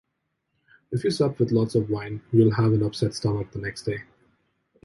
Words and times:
If 0.91 1.03
you 1.03 1.11
sup 1.11 1.37
with 1.37 1.51
lots 1.51 1.75
of 1.75 1.91
wine 1.91 2.23
you 2.31 2.43
will 2.43 2.53
have 2.55 2.73
an 2.73 2.81
upset 2.81 3.13
stomach 3.13 3.51
the 3.51 3.59
next 3.59 3.83
day. 3.83 3.99